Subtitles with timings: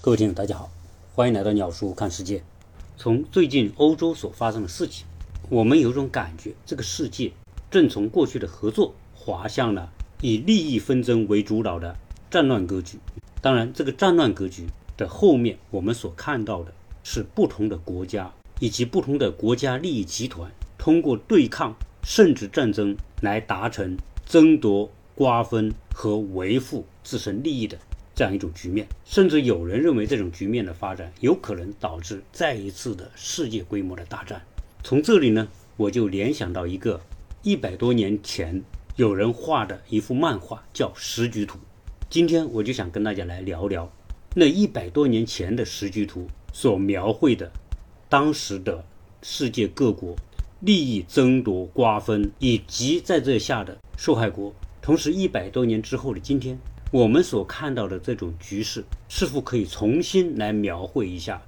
[0.00, 0.70] 各位听友，大家好，
[1.12, 2.40] 欢迎来到鸟叔看世界。
[2.96, 5.04] 从最近欧洲所发生的事情，
[5.48, 7.32] 我们有种感觉，这个世界
[7.68, 11.96] 正从过去的合作滑向了以利益纷争为主导的
[12.30, 12.96] 战乱格局。
[13.42, 16.72] 当然，这个战乱格局的后面，我们所看到的
[17.02, 21.74] 是不同的国家以及不同的国家利益集团通过对抗
[22.04, 27.76] 甚至战争来达成争夺、瓜分和维护自身利益的。
[28.18, 34.42] 这样一种局面，甚至有人认为这种局面的发展有可能导致再一次的世界规模的大战。
[34.82, 37.00] 从这里呢，我就联想到一个
[37.44, 38.60] 一百多年前
[38.96, 41.58] 有人画的一幅漫画，叫《时局图》。
[42.10, 43.88] 今天我就想跟大家来聊聊
[44.34, 47.52] 那一百多年前的时局图所描绘的
[48.08, 48.84] 当时的
[49.22, 50.16] 世界各国
[50.58, 54.52] 利益争夺、瓜分，以及在这下的受害国。
[54.82, 56.58] 同时，一百多年之后的今天。
[56.90, 61.42] 我们所看到的这种局势，是否可以重新来描绘一下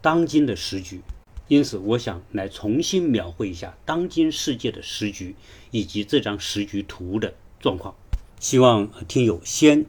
[0.00, 1.00] 当今的时局？
[1.48, 5.34] 因此，我想来重新描绘一下当今世界的时局
[5.72, 7.96] 以及这张时局图的状况。
[8.38, 9.84] 希望听友先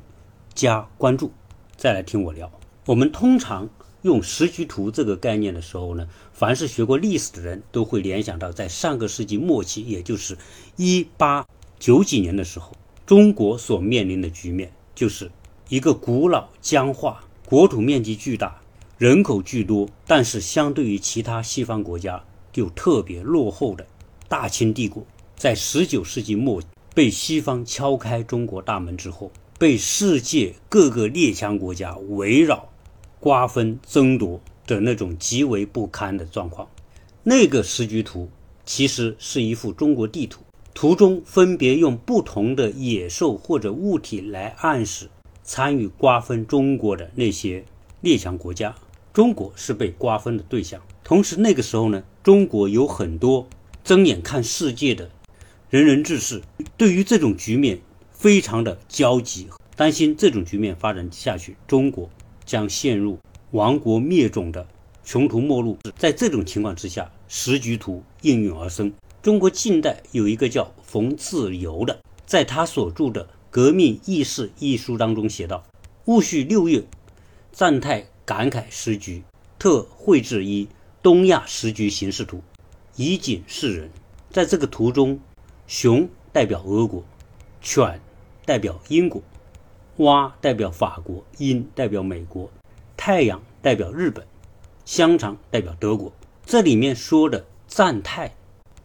[0.56, 1.32] 加关注，
[1.76, 2.52] 再来听我聊。
[2.88, 3.70] 我们通常
[4.02, 10.36] 用时局图这个概念的时候呢，凡是学过历史的人都会联想到，在上个世纪末期，也就是
[10.76, 11.46] 一八
[11.78, 12.72] 九几年的时候，
[13.06, 14.72] 中国所面临的局面。
[14.98, 15.32] 就是
[15.70, 18.60] 一个古老僵化、国土面积巨大、
[18.98, 23.86] 人口巨多，但是相对于其他西方国家就特别落后的
[24.28, 26.60] 大清帝国，在十九世纪末
[26.96, 32.68] 被西方敲开中国大门之后，被世界各个列强国家围绕、
[33.20, 36.68] 瓜分、争夺的那种极为不堪的状况。
[37.22, 38.28] 那个时局图
[38.66, 40.42] 其实是一幅中国地图。
[40.78, 45.10] 图中分别用不同的野兽或者物体来暗示
[45.44, 47.66] 参与瓜分中国的那些
[48.02, 48.76] 列强国家，
[49.12, 50.80] 中国是被瓜分的对象。
[51.04, 53.48] 同时，那个时候呢，中国有很多
[53.84, 55.10] 睁眼看世界的
[55.72, 56.44] 仁人志士，
[56.78, 57.80] 对于这种局面
[58.12, 62.08] 非常的焦急，担心这种局面发展下去，中国
[62.46, 63.18] 将陷入
[63.50, 64.68] 亡国灭种的
[65.04, 65.76] 穷途末路。
[65.98, 68.94] 在这种情况之下，时局图应运而生。
[69.24, 75.66] 中国近代有一个叫冯自由的，在他所著的《革命议事》一书当中写道
[76.08, 76.82] ：“戊戌六月，
[77.52, 79.22] 赞太感慨时局，
[79.60, 80.70] 特绘制一
[81.04, 82.42] 东亚时局形势图，
[82.96, 83.92] 以警世人。”
[84.32, 85.20] 在这个图中，
[85.68, 87.04] 熊代表俄国，
[87.62, 88.00] 犬
[88.46, 89.22] 代表英国，
[89.98, 92.50] 蛙代表法国，鹰代表美国，
[92.96, 94.26] 太阳代表日本，
[94.86, 96.14] 香肠代表德国。
[96.46, 98.34] 这里面说的赞太。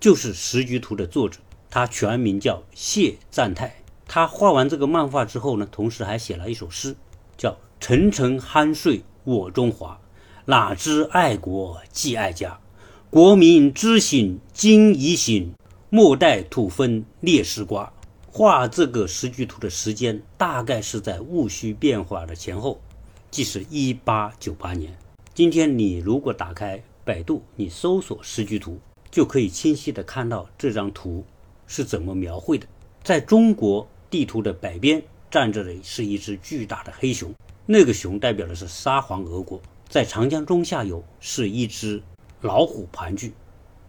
[0.00, 1.38] 就是时局图的作者，
[1.74, 3.76] 他全名叫谢赞泰。
[4.06, 6.94] 他画完这个漫画之后呢，同时还写了一首诗，
[7.38, 9.98] 叫《沉沉酣睡我中华，
[10.44, 12.60] 哪知爱国即爱家，
[13.08, 15.54] 国民知醒今已醒，
[15.88, 17.84] 莫待土分裂时瓜》。
[18.30, 22.82] 画这个时局图的时间大概是在戊戌变化的前后，
[23.30, 24.94] 即是一八九八年。
[25.32, 28.78] 今天你如果打开百度，你搜索时局图。
[29.10, 31.22] 就可以清晰地看到这张图
[31.72, 32.66] 是怎么描绘的。
[33.02, 37.32] 在中国地图的北边站着的是一只巨大的黑熊，
[37.64, 39.58] 那个熊代表的是沙皇俄国。
[39.88, 42.02] 在长江中下游是一只
[42.42, 43.32] 老虎盘踞，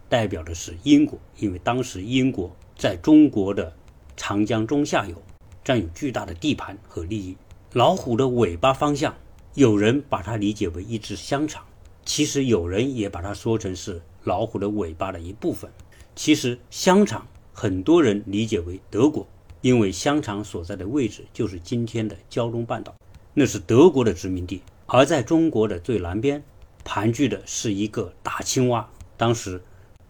[0.08, 3.70] 代表的是英国，因为当时英国在中国的
[4.16, 5.22] 长江中下游
[5.62, 7.36] 占有巨大的地盘和利益。
[7.74, 9.14] 老虎的尾巴方向，
[9.52, 11.62] 有人把它理解为一只香肠，
[12.06, 14.00] 其实有人也把它说成是。
[14.24, 15.70] 老虎的尾巴的一部分，
[16.16, 19.24] 其实香肠很多人理解为德国，
[19.60, 22.92] 因为香肠所在的位置就是今天的胶东半岛，
[23.32, 24.60] 那是德国的殖民地。
[24.86, 26.42] 而在中国的最南边
[26.84, 28.86] 盘踞的是一个大青蛙。
[29.16, 29.62] 当时，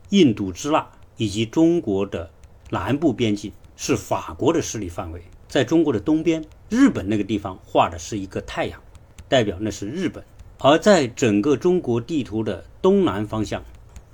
[0.09, 2.31] 印度支那以及中国的
[2.71, 5.23] 南部边境是法国的势力范围。
[5.47, 8.83] 在中国的东边，日本那个地方画的是一个太阳，
[9.29, 10.25] 代表那是日本。
[10.59, 13.63] 而在整个中国地图的东南方向。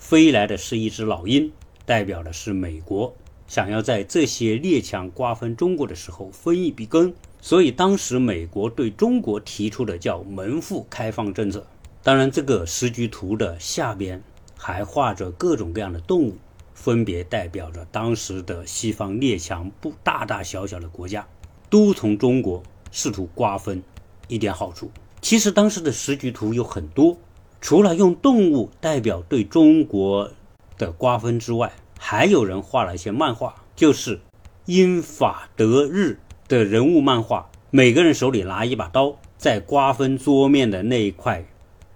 [0.03, 1.53] 飞来的是一只老鹰，
[1.85, 3.15] 代表的是美国
[3.51, 11.67] 想要在这些列强瓜分中国的时候分一笔羹，所以当时美国对中国提出的叫门户开放政策。
[12.01, 14.23] 当然，这个时局图的下边
[14.57, 16.37] 还画着各种各样的动物，
[16.75, 21.27] 分别代表着当时的西方列强不大大小小的国家，
[21.69, 22.63] 都从中国
[22.93, 23.83] 试图瓜分
[24.29, 24.89] 一点好处。
[25.21, 27.19] 其实当时的时局图有很多。
[27.61, 30.31] 除了用动物代表对中国
[30.79, 34.19] 的瓜分之外，还有人画了一些漫画，就是
[34.65, 36.19] 英法德日
[36.49, 41.45] 的人物漫画，每个人手里拿一把刀，在瓜分桌面的那一块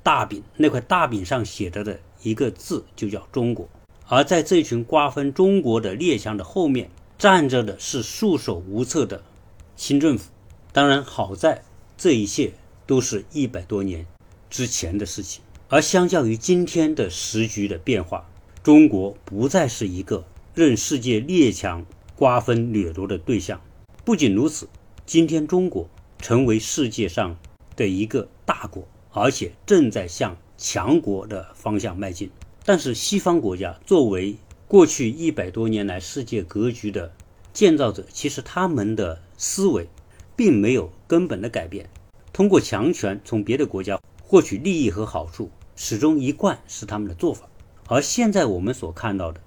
[0.03, 3.67] 大饼，那块大饼上写着的一个字就叫中国。
[4.07, 9.23] 而在这群瓜分中国的列强的后面，站着的是束手无策的
[9.75, 10.31] 清政府。
[10.71, 11.63] 当然，好在
[11.97, 12.53] 这一切
[12.87, 14.07] 都是一百多年
[14.51, 15.43] 之前的事情。
[15.71, 18.29] 而相较于今天的时局的变化，
[18.65, 20.25] 中国不再是一个
[20.55, 21.85] 任世界列强
[22.17, 23.61] 瓜分掠夺的对象。
[24.07, 24.67] 不仅如此，
[25.05, 25.87] 今天中国
[26.19, 27.37] 成为世界上
[27.77, 32.31] 的一个大国，而且正在向强国的方向迈进。
[32.65, 34.35] 但是，西方国家作为
[34.67, 37.13] 过去一百多年来世界格局的
[37.53, 39.87] 建造者，其实他们的思维
[40.35, 41.91] 并没有根本的改变。
[42.33, 47.47] 通过强权从别的国家获取利益和好处，始终一贯是他们的做法。
[47.87, 49.41] 而现在我们所看到的，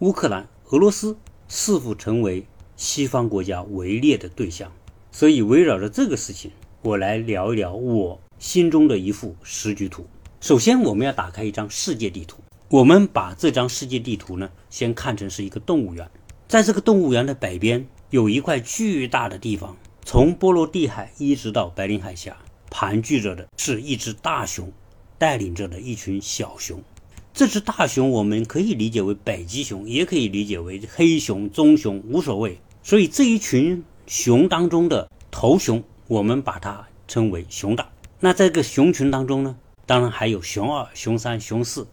[0.00, 1.16] 乌克兰、俄罗斯
[1.46, 2.44] 似乎成为
[2.76, 4.72] 西方国家围猎的对象。
[5.12, 6.50] 所以，围绕着这个事情，
[6.82, 10.06] 我来聊一聊我心中的一幅时局图。
[10.40, 12.38] 首先，我们要打开一张世界地图。
[12.68, 16.10] 我们把这张世界地图呢，先看成是一个动物园。
[16.48, 22.36] 在这个动物园的北边，有一块巨大的地方，从波罗的海一直到白令海峡，
[22.68, 24.72] 盘踞着的是一只大熊，
[25.16, 26.82] 带领着的一群小熊。
[27.36, 32.58] 这只大熊，我们可以理解为北极熊，也可以理解为黑熊、棕熊，无所谓。
[32.82, 37.90] 所以这一群熊当中的头熊，我们把它称为熊大。
[38.20, 39.54] 那在这个熊群当中呢，
[39.84, 41.86] 当然还有熊二、熊三、熊四。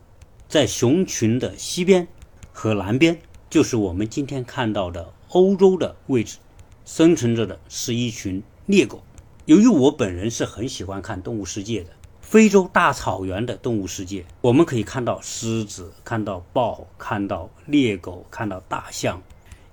[0.48, 2.08] 在熊群的西边
[2.54, 3.20] 和南边，
[3.50, 6.38] 就是我们今天看到的欧洲的位置，
[6.86, 9.04] 生存着的是一群猎狗。
[9.44, 11.90] 由于我本人是很喜欢看动物世界的，
[12.34, 19.22] 非洲大草原的动物世界，我们可以看到狮子，看到豹，看到猎狗，看到大象、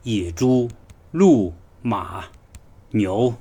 [0.02, 0.68] 野猪、
[1.10, 2.26] 鹿、马、
[2.90, 3.32] 牛、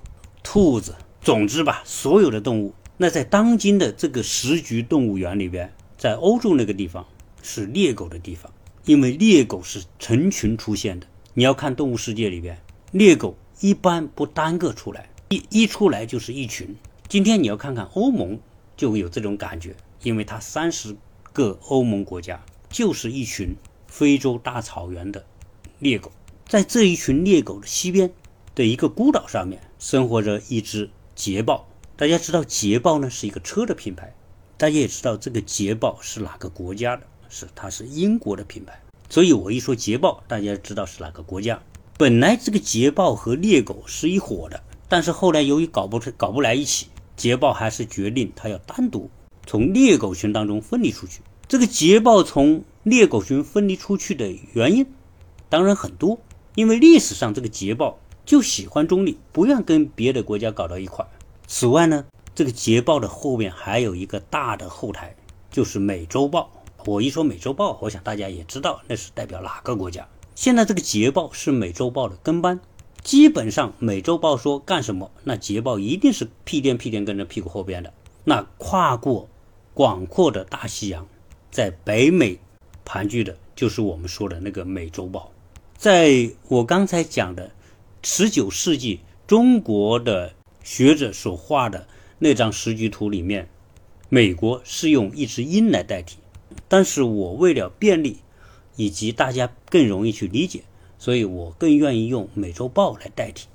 [0.42, 2.74] 兔子，总之吧，所有的动物。
[2.96, 7.06] 那在当今的这个十局动物园里边，在欧洲那个地方。
[7.42, 8.50] 是猎狗的地方，
[8.86, 11.06] 因为猎狗是成群出现的。
[11.34, 12.58] 你要看动物世界里边，
[12.94, 16.74] 猎狗一般不单个出来，一一出来就是一群。
[17.10, 18.40] 今天你要看看欧盟，
[18.80, 20.96] 就有这种感觉，因为它三十
[21.34, 25.26] 个欧盟国家就是一群非洲大草原的
[25.80, 26.14] 猎狗。
[26.48, 28.10] 在这一群猎狗的西边
[28.56, 31.68] 的一个孤岛上面，生活着一只捷豹。
[31.98, 34.16] 大家知道捷豹呢是一个车的品牌，
[34.56, 37.04] 大家也知道这个捷豹是哪个国家的。
[37.28, 41.62] 是，它是英国的品牌，所以我一说捷豹，大家知道是哪个国家。
[41.98, 46.88] 本来这个捷豹和猎狗是一伙的，但是后来由于搞不成、搞不来一起，
[47.20, 49.10] 捷豹还是决定它要单独
[49.46, 51.20] 从猎狗群当中分离出去。
[51.50, 54.86] 这个捷豹从猎狗群分离出去的原因，
[55.50, 56.20] 当然很多，
[56.56, 61.12] 因为历史上这个捷豹就喜欢中立，不愿跟别的国家搞到一块儿。
[61.46, 65.14] 此外呢，这个捷豹的后面还有一个大的后台，
[65.52, 66.50] 就是美洲豹。
[66.86, 70.08] 我一说美洲豹，我想大家也知道那是代表哪个国家。
[70.36, 72.62] 现在这个捷豹是美洲豹的跟班，
[73.04, 77.94] 基本上美洲豹说干什么，那捷豹一定是屁颠屁颠跟着屁股后边的。
[78.26, 79.28] 那跨过
[79.74, 81.08] 广阔的大西洋，
[81.50, 82.38] 在北美
[82.84, 85.32] 盘踞的就是我们说的那个美洲豹。
[85.78, 87.52] 在我刚才讲的
[88.04, 91.88] 十九世纪中国的学者所画的
[92.20, 93.48] 那张时局图里面，
[94.10, 96.18] 美国是用一只鹰来代替。
[96.68, 98.18] 但是我为了便利，
[98.76, 100.64] 以及大家更容易去理解，
[101.00, 103.48] 所以我更愿意用美洲豹来代替。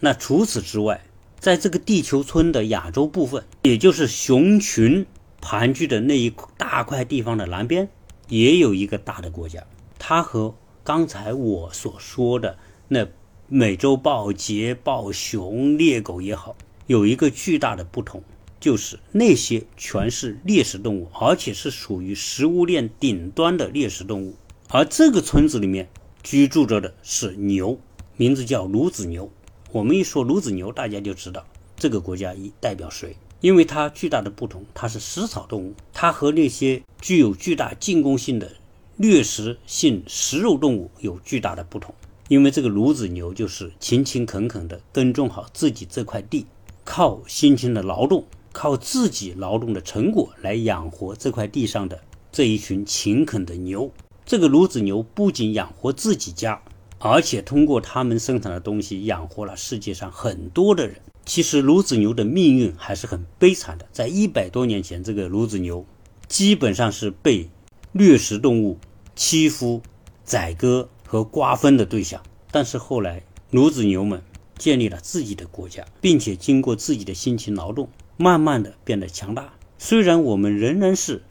[0.00, 1.02] 那除此之外，
[1.40, 5.06] 在这个地球村的亚洲部分，也就是熊群
[5.40, 7.88] 盘踞的那一大块地方的南边，
[8.28, 9.64] 也有一个大的国家，
[9.98, 13.06] 它和刚才我所说的那
[13.46, 16.54] 美洲豹、捷豹、熊、猎狗也好，
[16.86, 18.22] 有一个巨大的不同。
[18.60, 24.34] 就是那些全是猎食动物，而且是属于食物链顶端的猎食动物。
[24.68, 25.88] 而这个村子里面
[26.22, 27.78] 居住着的是牛，
[28.16, 29.30] 名字叫孺子牛。
[29.72, 31.44] 我们一说孺子牛，大家就知道
[31.76, 38.50] 这个国家一代表谁，因为它巨大的不同，它是食草动物，它和那些具有巨大进攻性的
[38.96, 41.94] 掠食性食肉动物有巨大的不同。
[42.28, 46.46] 因为这个孺子牛就是勤勤恳恳地耕种好自己这块地，
[46.84, 48.24] 靠辛勤的劳动。
[48.50, 52.00] 靠自己劳动的成果来养活这块地上的
[52.32, 53.88] 这一群勤恳的牛。
[54.28, 56.60] 这个孺子牛不仅养活自己家，
[56.98, 61.00] 而且通过他们生产的东西养活了世界上很多的人。
[61.24, 63.86] 其实孺子牛的命运还是很悲惨的。
[63.90, 65.86] 在一百多年前，这个孺子牛
[66.26, 67.48] 基本上是被
[67.92, 68.76] 掠食动物
[69.16, 69.80] 欺负、
[70.24, 72.22] 宰割和瓜分的对象。
[72.50, 74.22] 但是后来，孺子牛们
[74.58, 77.88] 建立了自己的国家，并且经过自己的辛勤劳动。
[78.18, 79.54] 慢慢的变得强大。
[79.78, 81.22] 虽然我们仍然是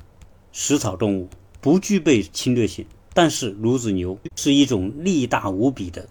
[0.52, 1.30] 食草动物，
[1.68, 6.08] 不具备侵略性，但是孺子牛是一种力大无比的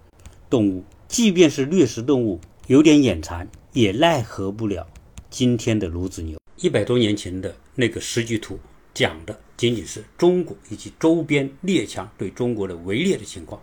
[0.50, 4.86] 动物，即便是掠食动物，有点眼馋，也奈何不了
[5.30, 6.38] 今天的孺子牛。
[6.58, 8.58] 一百多年前的那个时局图，
[8.92, 13.58] 讲的仅仅是中国以及周边列强对中国的围猎的情况，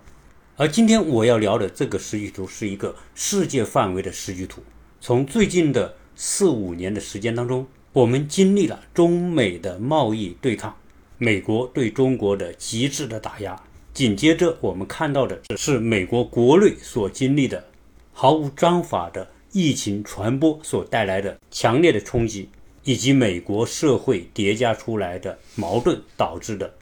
[0.55, 4.63] 而今天我要聊的这个时局图是一个世界范围的时局图，
[4.99, 7.63] 从最近的四五年的时间当中。
[7.91, 10.75] 我们经历了中美的贸易对抗，
[11.23, 13.57] 美国对中国的极致的打压。
[13.93, 17.63] 紧接着，我们看到的只是美国国内所经历的
[18.11, 22.49] 毫无章法的疫情传播所带来的强烈的冲击，
[22.83, 26.73] 以及美国社会叠加出来的矛盾导致的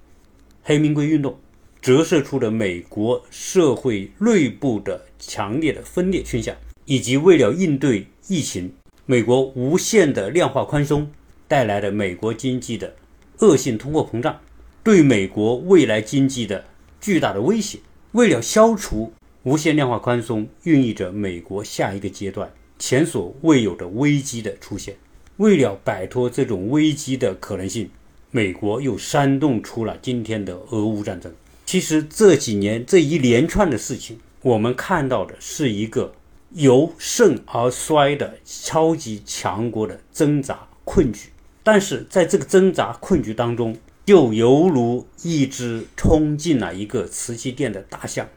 [0.63, 1.37] 黑名贵运动，
[1.79, 6.55] 折射出的美国社会内部的强烈的分裂倾向，
[6.85, 8.73] 以及为了应对疫情。
[9.05, 11.11] 美国无限的量化宽松
[11.47, 12.95] 带来的美国经济的
[13.41, 14.39] 恶性通货膨胀，
[14.83, 16.63] 对美国未来经济的
[16.99, 17.79] 巨大的威胁。
[18.13, 19.11] 为了消除
[19.43, 24.95] 无限量化宽松，孕育着美国下一个阶段前所未有的危机的出现。
[25.37, 27.89] 为了摆脱这种危机的可能性，
[28.31, 31.33] 美国又煽动出了今天的俄乌战争。
[31.65, 36.13] 其实这几年这一连串的事情，我们看到的是一个。
[36.53, 41.29] 由盛而衰的超级强国的挣扎困局，
[41.63, 48.27] 但是在这个挣扎困局当中，就犹如一只冲进了一个瓷器店的大象，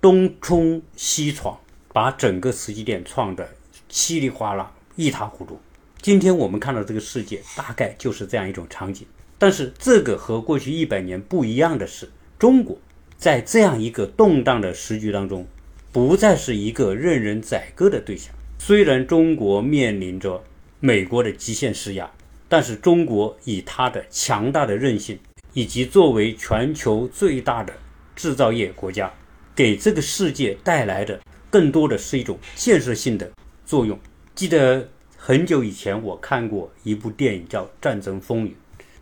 [0.00, 1.58] 东冲西闯，
[1.92, 3.48] 把整个瓷器店撞得
[3.88, 5.60] 稀里哗啦、一塌糊涂。
[6.00, 9.06] 今天我们看到这个世界，大概就是这样一种场景。
[9.38, 12.78] 但是这个和过去一百年不一样的是，中国
[13.16, 15.46] 在这样一个动荡的时局当中。
[15.92, 18.34] 不再是一个任人宰割的对象。
[18.58, 20.42] 虽然中国面临着
[20.80, 22.10] 美国的极限施压，
[22.52, 25.18] 但是中国以它的强大的韧性，
[25.54, 27.72] 以及作为全球最大的
[28.14, 29.10] 制造业国家，
[29.54, 31.18] 给这个世界带来的
[31.48, 33.30] 更多的是一种建设性的
[33.64, 33.98] 作用。
[34.34, 38.50] 记得很久以前我看过一部电影叫《战争风云》，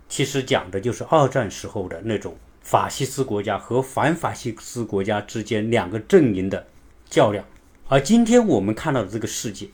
[0.08, 6.64] 其实讲的就是二战时候的那种法西斯国家和反法西斯国家之间两个阵营的。
[7.08, 7.44] 较量，
[7.88, 9.66] 而今天我们看到的这个世界，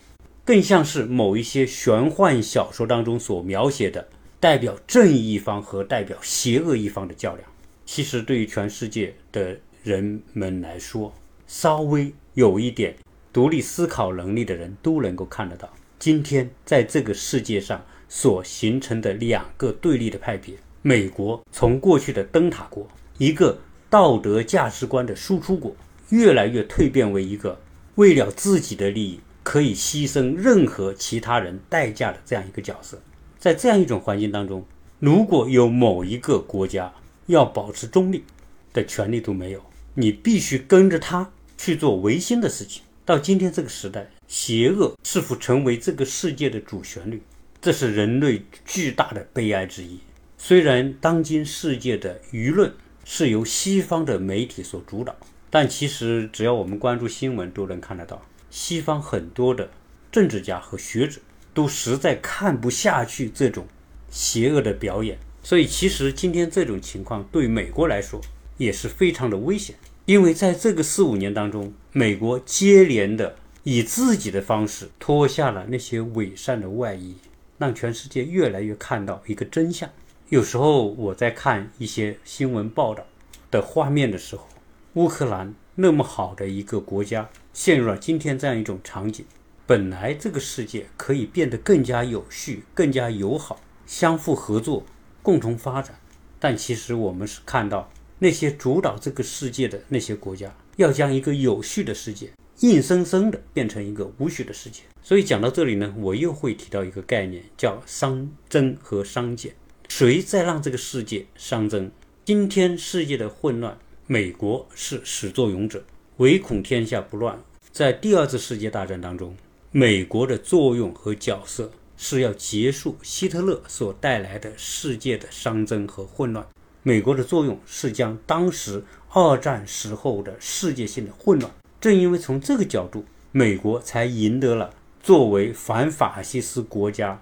[0.46, 4.06] 更像是某一些玄幻小说当中所描写的
[4.38, 7.48] 代表正义一方和代表邪恶一方的较量。
[7.84, 11.12] 其实，对于全世界的人们来说，
[11.48, 12.94] 稍微有一点
[13.32, 22.86] 独立思考能力的人都能够看得到，今天在这个世界上所形成的两个对立的派别：美国从过去的灯塔国，
[23.18, 23.58] 一个
[23.90, 25.74] 道德价值观的输出国。
[26.10, 27.60] 越来越蜕变为一个
[27.96, 33.00] 为了自己的利益可以牺牲任何其他人代价的这样一个角色。
[33.38, 34.66] 在这样一种环境当中，
[34.98, 36.92] 如果有某一个国家
[37.26, 38.24] 要保持中立
[38.72, 39.62] 的权利都没有，
[39.94, 42.82] 你必须跟着他去做违心的事情。
[43.04, 47.22] 到今天这个时代，邪恶是否成为这个世界的主旋律？
[47.60, 50.00] 这是人类巨大的悲哀之一。
[50.36, 52.74] 虽然当今世界的舆论
[53.04, 55.14] 是由西方的媒体所主导。
[55.48, 58.20] 但其实，只要我们关注新闻，都能看得到，
[58.58, 59.68] 西方很多的
[60.10, 61.20] 政治家和学者
[61.52, 63.66] 都实在看不下去这种
[64.10, 65.18] 邪恶的表演。
[65.42, 68.18] 所以，其实今天这种情况对美国来说
[68.56, 77.14] 也是非常的危险，因为在这个四五年当中，美国接连的以自己的方式脱下了那些伪善的外衣，
[77.58, 79.86] 让全世界越来越看到一个真相。
[80.30, 83.04] 有时候我在看一些新闻报道
[83.50, 84.48] 的画面的时候，
[84.94, 89.26] 乌克兰那么好的一个国家，陷入了今天这样一种场景。
[89.66, 94.87] 本来这个世界可以变得更加有序、更加友好、相互合作、
[95.23, 95.99] 共同发展，
[96.38, 97.90] 但其实我们是看到
[98.21, 102.30] 那些主导这个世界的那些国家，要将一个有序的世界
[102.61, 104.80] 硬生生的变成一个无序的世界。
[105.02, 109.52] 所以讲到这里呢，我又会提到一个概念，叫熵增和熵减。
[109.88, 111.90] 谁在让这个世界熵增？
[112.25, 113.76] 今天世界的混乱。
[114.08, 115.82] 美国是始作俑者，
[116.18, 117.36] 唯恐天下不乱。
[117.72, 119.34] 在第二次世界大战当中，
[119.72, 126.46] 美国的作用和角色是要结束希特勒所带来的世界的熵增和混乱。
[126.84, 134.72] 美国的作用是将当时二战时候的世界性的混乱，正因为从这个角度，美国才赢得了
[135.02, 137.20] 作为反法西斯国家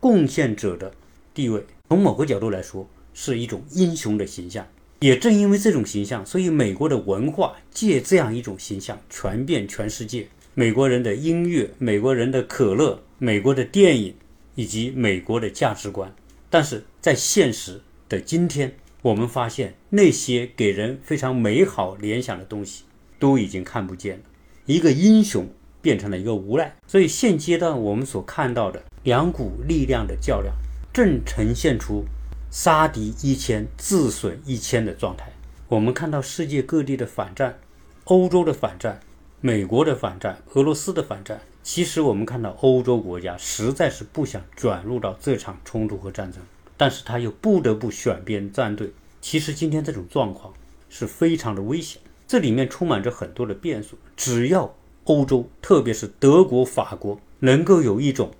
[0.00, 0.94] 贡献者的
[1.34, 1.66] 地位。
[1.90, 4.66] 从某个角度来说，是一种英雄的形象。
[5.02, 10.28] 也正因为这种形象，所以美国的文化借这样一种形象传遍全世界。
[10.54, 14.14] 美国人的音乐、美国人的可乐、美国的电影、
[14.54, 16.14] 以及美国的价值观。
[16.48, 22.84] 但是在现实的今天，我们发现那些给人非常美好联想的东西
[23.18, 24.22] 都已经看不见了。
[24.66, 25.48] 一个英雄
[25.80, 26.76] 变成了一个无赖。
[26.86, 30.54] 所以现阶段我们所看到的两股力量的较量，
[30.92, 32.04] 正呈现出
[32.52, 35.32] 杀敌一千自损一千的状态。
[35.68, 37.58] 我们看到世界各地的反战，
[38.04, 39.00] 欧洲的反战。
[39.40, 46.42] 美国的反战，俄罗斯的反战，其实我们看到欧洲国家实在是不想转入到这场冲突和战争，
[46.76, 48.92] 但是他又不得不选边站队。
[49.22, 50.52] 其实今天这种状况
[50.90, 53.96] 是非常的危险，这里面充满着很多的变数。
[54.14, 58.30] 只要欧洲，特别是德国、法国，能够有一种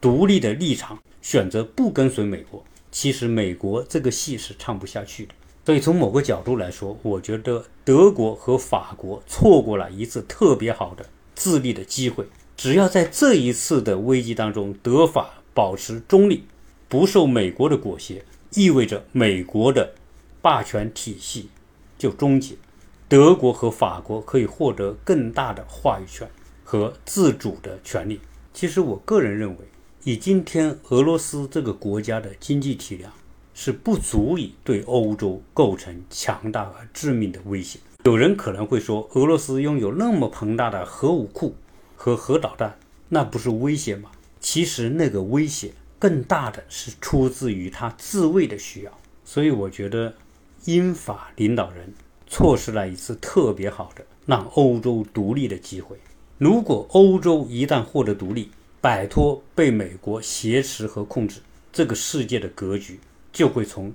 [0.00, 5.34] 独立的立场，选择不跟随美国，其实美国这个戏是唱不下去的。
[5.64, 12.26] 所以从某个角度来说，我觉得德国和法国错过了一次特别好的自立的机会。
[12.56, 16.44] 只要在这一次的危机当中，德法保持中立，
[16.88, 18.22] 不受美国的裹挟，
[18.54, 19.94] 意味着美国的
[20.42, 21.48] 霸权体系
[21.96, 22.56] 就终结，
[23.08, 26.28] 德国和法国可以获得更大的话语权
[26.64, 28.20] 和自主的权利。
[28.52, 29.58] 其实我个人认为，
[30.04, 33.12] 以今天俄罗斯这个国家的经济体量，
[33.52, 37.78] 是不足以对欧洲构成强大而致命的威胁。
[38.04, 41.54] 有人可能会说，俄罗斯拥有那么庞大的核武库
[41.96, 42.78] 和核导弹，
[43.10, 44.10] 那不是威胁吗？
[44.40, 48.98] 其实那个威胁更大的是出自于他自卫的需要。
[49.26, 50.14] 所以我觉得，
[50.64, 51.92] 英法领导人
[52.26, 55.98] 错失了一次特别好的让欧洲独立的机会。
[56.38, 58.50] 如果欧洲一旦获得独立，
[58.80, 61.40] 摆脱被美国挟持和控制，
[61.72, 62.98] 这个世界的格局。
[63.32, 63.92] 就会从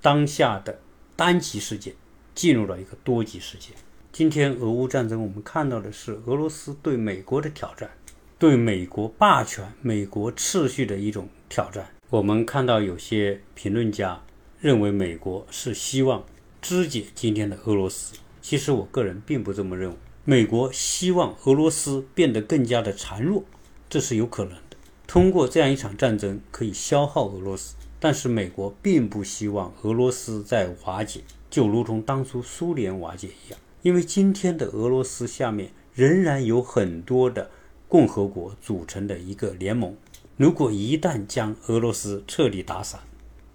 [0.00, 0.80] 当下的
[1.14, 1.94] 单极世界
[2.34, 3.72] 进入到一个多极世界。
[4.10, 7.90] 今天俄乌战争，我们看到的是俄罗斯对美国的挑战，
[8.38, 11.86] 对美国霸权、美国秩序的一种挑战。
[12.08, 14.22] 我们看到有些评论家
[14.58, 16.24] 认为美国是希望
[16.62, 19.96] 肢解今天的俄罗斯，其实我个人并不这么认为。
[20.24, 23.44] 美国希望俄罗斯变得更加的孱弱，
[23.88, 24.76] 这是有可能的。
[25.06, 27.74] 通过这样一场战争，可以消耗俄罗斯。
[28.00, 37.50] 但是美国并不希望俄罗斯在瓦解，就如同当初苏联瓦解一样，因为今天的俄罗斯下面仍然有很多的
[37.88, 39.96] 共和国组成的一个联盟。
[40.36, 43.00] 如果一旦将俄罗斯彻底打散，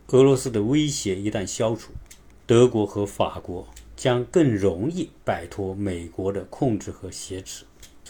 [0.08, 1.93] 俄罗斯的威胁一旦消除，
[2.46, 3.65] 德国和法国
[3.96, 7.63] 将更容易摆脱美国的控制和挟持。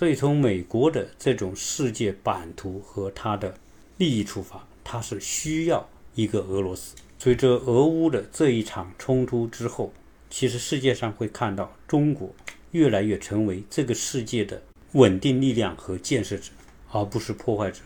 [0.04, 3.56] 所以，从美国的这种世界版图和它的
[3.96, 5.88] 利益出发，它是需要。
[6.16, 9.94] 一个俄罗斯，随着俄乌的这一场冲突之后，
[10.30, 12.36] 其实世界上会看到中国
[12.72, 14.62] 越来越成为这个世界的
[14.92, 16.52] 稳定力量和建设者，
[16.92, 17.80] 而不是破坏者。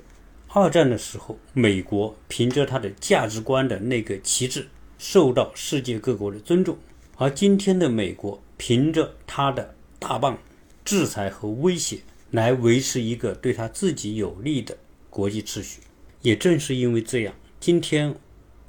[0.47, 4.65] 二战的时候，美国凭着它的价值观的那个旗帜，
[4.97, 6.73] 受到世界各国的尊重；
[7.15, 10.35] 而今天的美国，凭着它的大棒
[10.87, 11.99] 制裁和威胁，
[12.31, 14.77] 来维持一个对他自己有利的
[15.09, 15.81] 国际秩序。
[16.21, 17.35] 也正是因为这样。
[17.59, 18.15] 今天，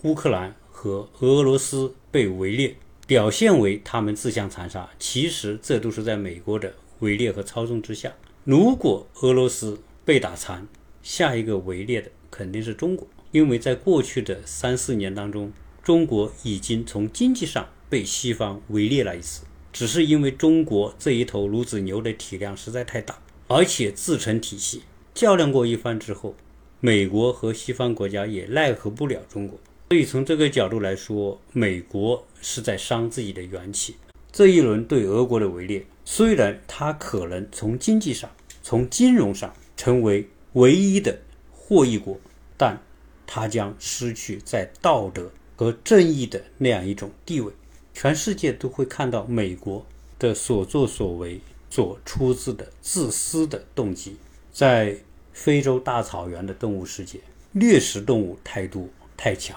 [0.03, 2.75] 乌克兰和俄罗斯被围猎，
[3.07, 8.13] 表现为他们自相残杀，其实这都是在美国的围猎和操纵之下。
[8.43, 10.67] 如果俄罗斯被打残，
[11.01, 15.53] 下一个围猎的肯定是中国，因为在过去的三四年当中，
[15.85, 24.83] 中国已经从经济上被西方围猎了一次，只是因为中国这一头孺子牛的体量实在太大，而且自成体系，
[25.15, 26.35] 较量过一番之后。
[26.81, 33.97] 美国和西方国家也奈何不了中国，所以从这个角度来说，美国是在伤自己的元气。
[34.31, 38.31] 这一轮对俄国的围猎，虽然它可能从经济上、
[38.63, 41.19] 从金融上成为唯一的
[41.51, 42.17] 获益国，
[42.57, 42.81] 但
[43.27, 47.53] 它将失去在道德和正义的那样一种地位。
[48.01, 49.85] 全世界都会看到美国
[50.21, 54.17] 的所作所为所出自的自私的动机，
[54.53, 54.97] 在。
[55.33, 57.21] 非洲大草原的动物世界，
[57.53, 59.57] 掠食动物太多太强，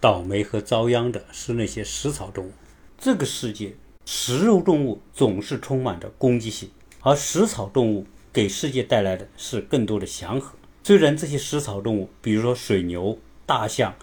[0.00, 2.50] 倒霉和遭殃的是那些食草动物。
[2.98, 6.70] 这个世界，食肉动物总是充满着攻击性，
[7.02, 10.56] 而食草动物给世界带来的是更多的祥和。
[10.82, 13.16] 虽然这些食草动物，比如说水牛、
[13.46, 13.94] 大象，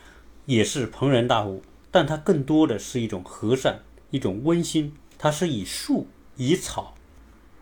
[0.46, 3.80] 也是庞然大物，但它更多的是一种和善，
[4.12, 4.94] 一种温馨。
[5.18, 6.96] 它是以树、以草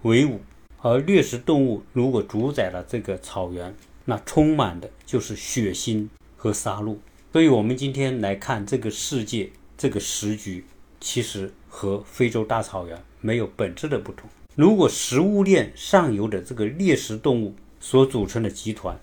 [0.04, 0.42] 为伍。
[0.80, 6.98] 而掠食动物如果主宰了这个草原，那充满的就是血腥和杀戮。
[7.34, 10.66] 所以，我们今天来看这个世界，这个时局
[11.00, 14.28] 其实和非洲大草原没有本质的不同。
[14.56, 19.00] 如果食物链上游的这个猎食动物所组成的集团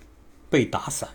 [0.49, 1.09] 被打散，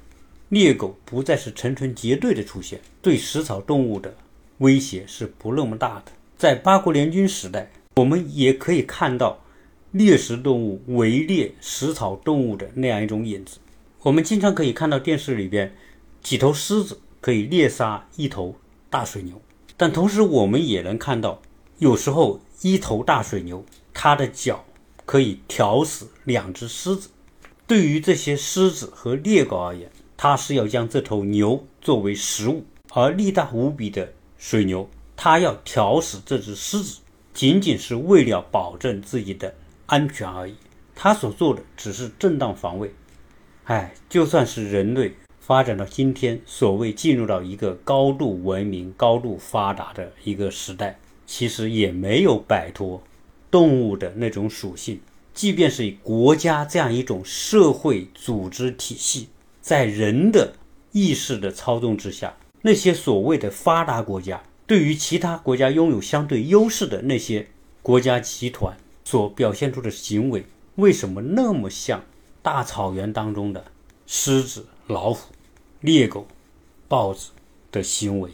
[0.50, 4.12] 猎狗不再是成群结队的出现，对食草动物的
[4.58, 6.06] 威胁是不那么大的。
[6.36, 9.44] 在八国联军时代，我们也可以看到
[9.92, 13.58] 猎食动物围猎食草动物的那样一种影子。
[14.02, 15.72] 我们经常可以看到电视里边
[16.20, 18.56] 几头狮子可以猎杀一头
[18.90, 19.40] 大水牛，
[19.76, 21.40] 但同时我们也能看到，
[21.78, 24.64] 有时候一头大水牛它的脚
[25.06, 27.10] 可以挑死两只狮子。
[27.68, 29.88] 对于这些狮子和猎狗而言，
[30.22, 37.00] 它是要将这头牛作为食物，而力大无比的水牛，它要挑死这只狮子，
[37.32, 39.54] 仅仅是为了保证自己的
[39.86, 40.54] 安全而已。
[40.94, 42.92] 它所做的只是正当防卫。
[43.64, 53.02] 哎，就算是人类发展到今天，所谓进入到一个高度文明、高度发达的一个时代，其实也没有摆脱
[53.50, 55.00] 动物的那种属性。
[55.32, 60.54] 即便是以国家这样一种社会组织体系，在人的
[60.92, 67.48] 意识的操纵之下，那些所谓的发达国家，对于其他国家拥有相对优势的那些
[67.82, 70.44] 国家集团所表现出的行为，
[70.76, 72.02] 为什么那么像？
[72.42, 73.62] 大草原当中的
[74.06, 75.28] 狮子、老虎、
[75.82, 76.26] 猎狗、
[76.88, 77.32] 豹子
[77.70, 78.30] 的行为，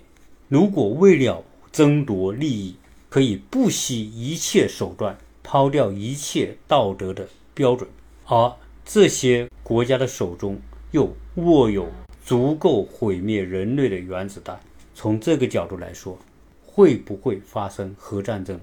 [0.48, 2.76] 如果为了争夺利益，
[3.08, 7.90] 可以不惜一切手段，抛掉一切道德的标准，
[8.26, 10.60] 而这些国家的手中
[10.96, 11.86] 又握有
[12.24, 14.58] 足够毁灭人类的原子弹，
[14.94, 16.18] 从这个角度来说，
[16.64, 18.58] 会不会发生核战争？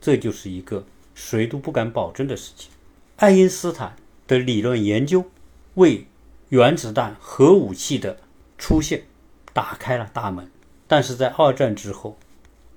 [0.00, 2.70] 这就是一个谁都不敢保证的事情。
[3.16, 3.94] 爱因斯坦。
[4.26, 5.26] 的理论研究
[5.74, 6.06] 为
[6.48, 8.20] 原子弹、核武器的
[8.56, 9.02] 出现
[9.52, 10.50] 打开了大门。
[10.86, 12.16] 但是在二战之后，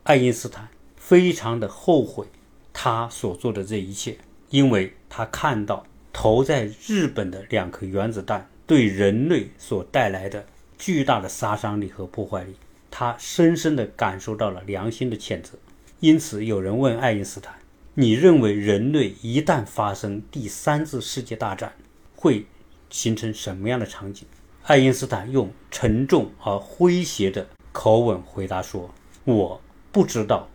[0.03, 0.67] 爱因斯坦
[0.97, 2.27] 非常的后悔
[2.73, 4.17] 他所做的这一切，
[4.49, 10.45] 因为他看到投在日本的两颗原子弹对人类所带来的
[10.77, 12.53] 巨大的杀伤力和破坏力，
[12.91, 15.57] 他深深地感受到了良心的谴责。
[16.01, 17.55] 因此，有人问爱因斯坦。
[17.95, 21.73] 你认为人类一旦发生第三次世界大战，
[22.15, 22.45] 会
[22.91, 24.27] 形成什么样的场景？
[24.65, 28.93] 爱因斯坦用沉重而诙谐的口吻回答说
[29.25, 30.49] ：“我不知道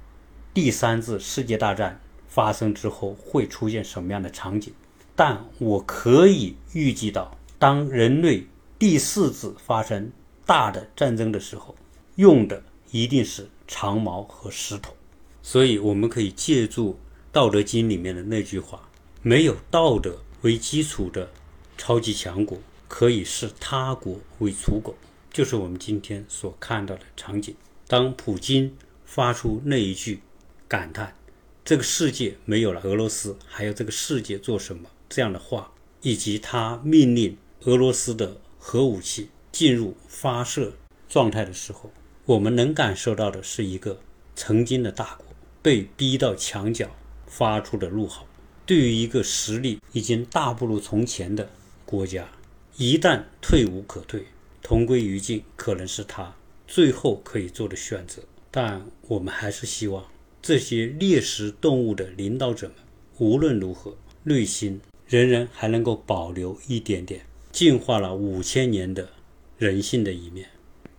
[0.55, 1.99] 第三次世界大战
[2.29, 4.73] 发生之后会出现什么样的场景，
[5.17, 8.45] 但我可以预计到，当人类
[8.77, 10.11] 第四次发生
[10.45, 11.77] 大的战争的时候，
[12.17, 14.97] 用的一定是长矛和石头。
[15.45, 16.95] 所以，我们可以借助。”
[17.35, 18.91] 《道德经》里面的那句话
[19.23, 21.31] ：“没有道德为基础的
[21.79, 24.97] 超级强国，可以视他国为刍狗。”
[25.33, 27.55] 就是我们今天所看到的场景。
[27.87, 30.21] 当普京发出那一句
[30.67, 31.15] 感叹
[31.65, 35.71] “这个世界没有了俄罗斯，还有这个世界做什么”这样的话，
[36.01, 40.73] 以及他命令俄罗斯的核武器进入发射
[41.09, 41.91] 状态的时候，
[42.25, 44.01] 我们能感受到的是一个
[44.35, 45.27] 曾经的大国
[45.63, 46.89] 被逼到墙角。
[47.25, 48.27] 发出的怒吼，
[48.67, 51.49] 对于一个实力已经大不如从前的
[51.87, 52.29] 国家，
[52.77, 54.27] 一旦退无可退，
[54.61, 56.37] 同归于尽，可能是他
[56.69, 58.21] 最后可以做的选择。
[58.51, 60.05] 但我们还是希望
[60.43, 62.77] 这些猎食动物的领导者们，
[63.17, 69.11] 无论如何，内心仍然还能够保留一点点进化了五千年的
[69.59, 70.49] 人性的一面。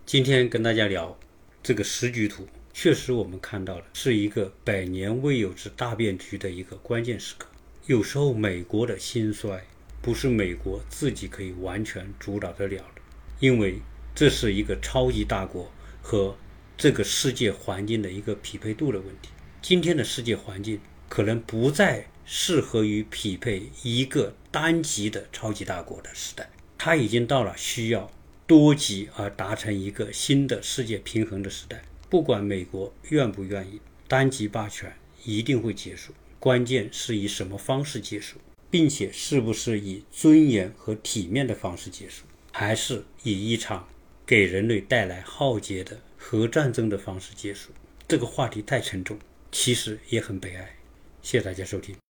[0.06, 1.18] 今天跟大家聊
[1.64, 2.48] 这个时局图。
[2.72, 7.48] 确实，我们看到的是一个百年未有之大变局的一个关键时刻。
[7.88, 9.64] 有时候，美国的兴衰
[10.00, 13.02] 不是美国自己可以完全主导得了的，
[13.40, 13.80] 因为
[14.14, 15.72] 这是一个超级大国
[16.04, 16.38] 和
[16.78, 19.30] 这个世界环境的一个匹配度的问题。
[19.60, 28.12] 今天的世界环境可能不再适合于匹配一个单极的超级大国的时代，它已经到了需要
[28.46, 31.82] 多极而达成一个新的世界平衡的时代。
[32.08, 36.14] 不管美国愿不愿意，单极霸权一定会结束。
[36.40, 38.38] 关键是以什么方式结束，
[38.70, 43.88] 并且是不是以尊严和体面的方式结束，还是以一场
[44.24, 47.72] 给人类带来浩劫的核战争的方式结束？
[48.08, 49.18] 这个话题太沉重，
[49.52, 50.76] 其实也很悲哀。
[51.24, 52.03] 谢谢大家收听。